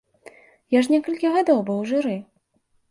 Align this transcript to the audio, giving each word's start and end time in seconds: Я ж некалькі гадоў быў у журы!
Я 0.77 0.81
ж 0.87 0.93
некалькі 0.95 1.27
гадоў 1.37 1.63
быў 1.69 1.77
у 1.87 1.89
журы! 1.93 2.17